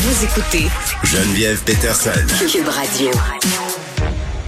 [0.00, 0.68] Vous écoutez
[1.02, 2.12] Geneviève Peterson.
[2.48, 3.10] Cube Radio.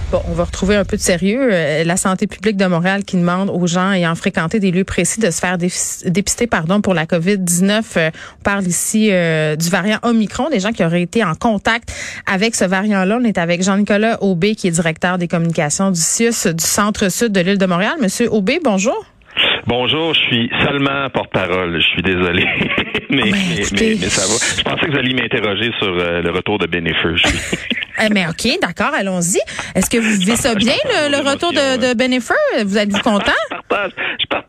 [0.09, 1.49] Bon, on va retrouver un peu de sérieux.
[1.51, 5.19] Euh, la santé publique de Montréal qui demande aux gens ayant fréquenté des lieux précis
[5.19, 7.81] de se faire dépister pardon, pour la COVID-19.
[7.97, 11.91] Euh, on parle ici euh, du variant Omicron, des gens qui auraient été en contact
[12.25, 13.19] avec ce variant-là.
[13.21, 17.41] On est avec Jean-Nicolas Aubé, qui est directeur des communications du CIUS du Centre-Sud de
[17.41, 17.95] l'île de Montréal.
[17.99, 19.10] Monsieur Aubé, bonjour.
[19.67, 21.79] Bonjour, je suis seulement porte-parole.
[21.79, 22.45] Je suis désolé.
[23.09, 24.57] mais, mais, mais, ça va.
[24.57, 27.15] Je pensais que vous alliez m'interroger sur le retour de Bénéfeu.
[28.03, 29.37] Eh, mais OK, d'accord, allons-y.
[29.75, 30.73] Est-ce que vous vivez ça bien,
[31.09, 33.31] le, retour de, de Vous êtes-vous content?
[33.71, 33.91] partage,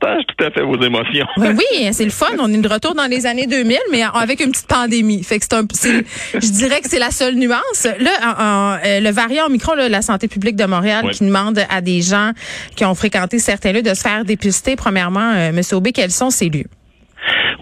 [0.02, 1.26] partage tout à fait vos émotions.
[1.36, 2.26] Oui, oui, c'est le fun.
[2.38, 5.22] On est de retour dans les années 2000, mais avec une petite pandémie.
[5.22, 5.66] Fait que c'est un,
[6.34, 7.86] je dirais que c'est la seule nuance.
[7.98, 12.02] Là, euh, le variant Omicron, là, la santé publique de Montréal, qui demande à des
[12.02, 12.32] gens
[12.76, 14.76] qui ont fréquenté certains lieux de se faire dépister.
[14.76, 15.60] Premièrement, euh, M.
[15.72, 16.66] Aubé, quels sont ces lieux?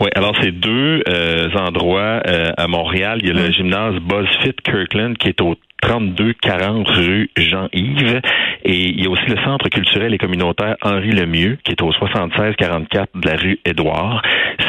[0.00, 2.22] Oui, alors c'est deux euh, endroits
[2.56, 3.18] à Montréal.
[3.22, 8.20] Il y a le gymnase BuzzFit Kirkland qui est au 3240 rue Jean-Yves.
[8.64, 11.92] Et il y a aussi le Centre culturel et communautaire Henri Lemieux, qui est au
[11.92, 14.22] 7644 de la rue Édouard.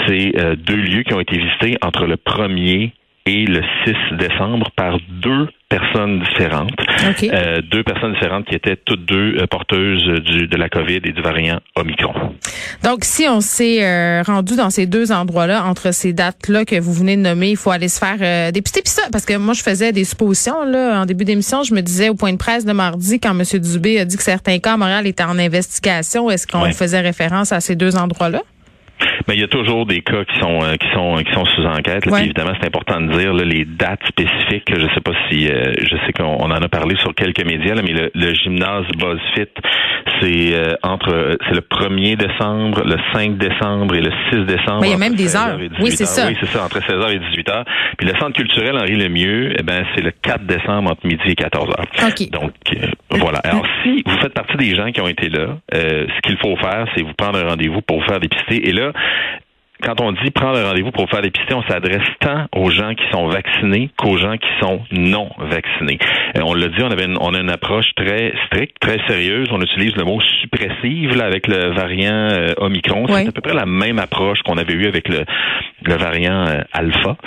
[0.07, 2.91] C'est euh, deux lieux qui ont été visités entre le 1er
[3.25, 6.71] et le 6 décembre par deux personnes différentes.
[7.23, 11.11] Euh, deux personnes différentes qui étaient toutes deux euh, porteuses du, de la COVID et
[11.11, 12.33] du variant Omicron.
[12.83, 16.93] Donc, si on s'est euh, rendu dans ces deux endroits-là, entre ces dates-là que vous
[16.93, 18.81] venez de nommer, il faut aller se faire euh, dépister.
[18.81, 21.63] Puis ça, parce que moi, je faisais des suppositions là en début d'émission.
[21.63, 23.59] Je me disais au point de presse de mardi, quand M.
[23.59, 27.51] Dubé a dit que certains cas à Montréal étaient en investigation, est-ce qu'on faisait référence
[27.51, 28.41] à ces deux endroits-là?
[29.27, 31.65] Mais il y a toujours des cas qui sont euh, qui sont qui sont sous
[31.65, 32.05] enquête.
[32.07, 34.71] évidemment, c'est important de dire les dates spécifiques.
[34.73, 38.09] Je sais pas si euh, je sais qu'on en a parlé sur quelques médias, mais
[38.13, 39.51] le, gymnase BuzzFit,
[40.19, 44.81] c'est euh, entre c'est le 1er décembre, le 5 décembre et le 6 décembre.
[44.81, 45.57] Mais il y a même des heures.
[45.79, 46.27] Oui, c'est ça.
[46.27, 47.65] Oui, c'est ça, entre 16h et 18h.
[47.97, 51.33] Puis le centre culturel Henri Lemieux, eh ben c'est le 4 décembre entre midi et
[51.33, 51.73] 14h.
[52.07, 52.29] OK.
[52.31, 52.51] Donc
[53.11, 53.39] voilà.
[53.39, 56.85] Alors si vous faites partie des gens qui ont été là, ce qu'il faut faire,
[56.95, 58.67] c'est vous prendre un rendez-vous pour vous faire dépister.
[58.67, 58.91] Et là,
[59.81, 63.03] quand on dit prendre un rendez-vous pour faire dépister, on s'adresse tant aux gens qui
[63.11, 65.97] sont vaccinés qu'aux gens qui sont non vaccinés.
[66.37, 69.47] Euh, on l'a dit, on avait une, on a une approche très stricte, très sérieuse.
[69.51, 73.05] On utilise le mot suppressive là, avec le variant euh, Omicron.
[73.07, 75.25] C'est à peu près la même approche qu'on avait eu avec le,
[75.83, 77.17] le variant euh, Alpha.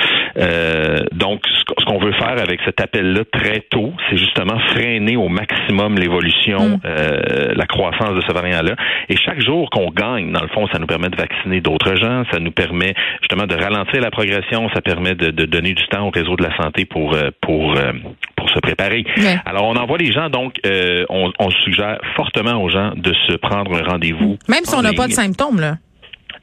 [1.12, 5.96] donc, ce qu'on veut faire avec cet appel-là très tôt, c'est justement freiner au maximum
[5.96, 7.54] l'évolution, mm.
[7.56, 8.76] la croissance de ce variant-là.
[9.08, 12.24] Et chaque jour qu'on gagne, dans le fond, ça nous permet de vacciner d'autres gens.
[12.30, 16.10] Ça nous permet justement de ralentir la progression, ça permet de, donner du temps au
[16.10, 17.92] réseau de la santé pour euh, pour euh,
[18.36, 19.04] pour se préparer.
[19.44, 23.74] Alors on envoie les gens donc euh, on, suggère fortement aux gens de se prendre
[23.74, 24.38] un rendez-vous.
[24.48, 25.76] Même si on n'a pas de symptômes là.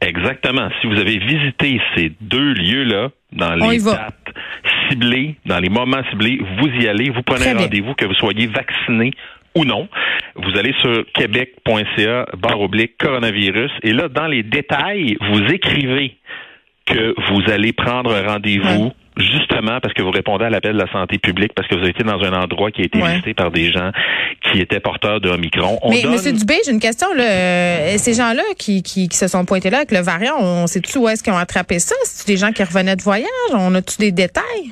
[0.01, 0.69] Exactement.
[0.81, 3.79] Si vous avez visité ces deux lieux-là dans les
[5.45, 9.11] dans les moments ciblés, vous y allez, vous prenez un rendez-vous, que vous soyez vacciné
[9.55, 9.87] ou non.
[10.35, 16.15] Vous allez sur québec.ca barre oblique coronavirus et là, dans les détails, vous écrivez
[16.85, 20.91] que vous allez prendre un rendez-vous justement parce que vous répondez à l'appel de la
[20.91, 23.51] santé publique, parce que vous avez été dans un endroit qui a été visité par
[23.51, 23.91] des gens
[24.41, 25.79] qui étaient porteurs de Omicron.
[25.89, 26.15] Mais M.
[26.33, 27.13] Dubé, j'ai une question.
[27.13, 27.23] Là.
[27.23, 31.09] Euh, ces gens-là qui, qui, se sont pointés là avec le variant, on sait-tu où
[31.09, 31.95] est-ce qu'ils ont attrapé ça?
[32.03, 33.27] C'est-tu des gens qui revenaient de voyage?
[33.53, 34.71] On a-tu des détails?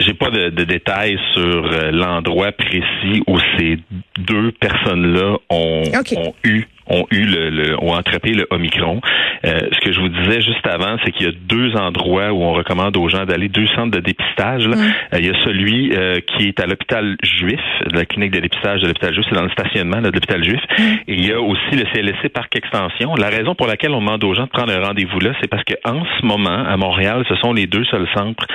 [0.00, 3.78] J'ai pas de, détails sur euh, l'endroit précis où ces
[4.18, 5.82] deux personnes-là ont,
[6.16, 9.00] ont eu ont eu le, le ont attrapé le Omicron.
[9.44, 12.42] Euh, ce que je vous disais juste avant, c'est qu'il y a deux endroits où
[12.42, 14.66] on recommande aux gens d'aller, deux centres de dépistage.
[14.66, 14.76] Là.
[14.76, 14.80] Mm.
[15.14, 18.40] Euh, il y a celui euh, qui est à l'hôpital juif, de la clinique de
[18.40, 20.60] dépistage de l'hôpital juif, c'est dans le stationnement de l'hôpital juif.
[20.78, 20.82] Mm.
[21.08, 23.14] Et il y a aussi le CLSC Parc Extension.
[23.16, 25.64] La raison pour laquelle on demande aux gens de prendre un rendez-vous là, c'est parce
[25.64, 28.46] qu'en ce moment, à Montréal, ce sont les deux seuls centres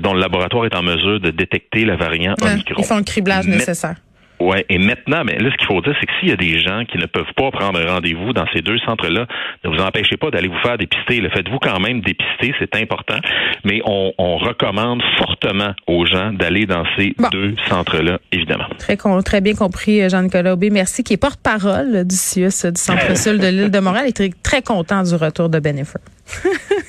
[0.00, 2.76] dont le laboratoire est en mesure de détecter le variant Omicron.
[2.78, 3.96] Ils font le criblage nécessaire.
[4.38, 6.60] Ouais, et maintenant, mais là, ce qu'il faut dire, c'est que s'il y a des
[6.60, 9.26] gens qui ne peuvent pas prendre rendez-vous dans ces deux centres-là,
[9.64, 11.20] ne vous empêchez pas d'aller vous faire dépister.
[11.20, 13.18] Le faites-vous quand même dépister, c'est important.
[13.64, 18.66] Mais on, recommande fortement aux gens d'aller dans ces deux centres-là, évidemment.
[18.78, 20.68] Très, très bien compris, euh, Jean-Nicolas Aubé.
[20.70, 24.62] Merci, qui est porte-parole du CIUS du Centre-Sud de l'île de Montréal et très, très
[24.62, 25.98] content du retour de Benefit.